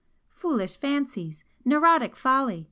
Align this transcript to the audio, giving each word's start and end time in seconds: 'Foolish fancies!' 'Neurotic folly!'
'Foolish 0.31 0.77
fancies!' 0.77 1.43
'Neurotic 1.63 2.15
folly!' 2.15 2.59